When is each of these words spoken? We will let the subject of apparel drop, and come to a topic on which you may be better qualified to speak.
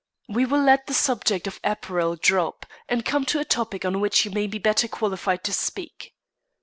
We 0.27 0.47
will 0.47 0.63
let 0.63 0.87
the 0.87 0.95
subject 0.95 1.45
of 1.45 1.59
apparel 1.63 2.15
drop, 2.15 2.65
and 2.89 3.05
come 3.05 3.23
to 3.25 3.39
a 3.39 3.45
topic 3.45 3.85
on 3.85 3.99
which 3.99 4.25
you 4.25 4.31
may 4.31 4.47
be 4.47 4.57
better 4.57 4.87
qualified 4.87 5.43
to 5.43 5.53
speak. 5.53 6.15